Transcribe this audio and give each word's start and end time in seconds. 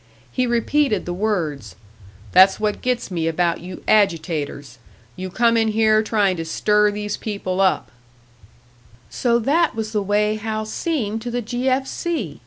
He 0.31 0.47
repeated 0.47 1.05
the 1.05 1.13
words, 1.13 1.75
"That's 2.31 2.59
what 2.59 2.81
gets 2.81 3.11
me 3.11 3.27
about 3.27 3.61
you 3.61 3.83
agitators 3.87 4.79
you 5.15 5.29
come 5.29 5.55
in 5.55 5.67
here 5.67 6.01
trying 6.01 6.37
to 6.37 6.43
stir 6.45 6.89
these 6.89 7.17
people 7.17 7.61
up" 7.61 7.91
So 9.11 9.37
that 9.37 9.75
was 9.75 9.91
the 9.91 10.01
way 10.01 10.37
Hal 10.37 10.65
seemed 10.65 11.21
to 11.21 11.29
the 11.29 11.43
"G. 11.43 11.69
F. 11.69 11.85
C."! 11.85 12.39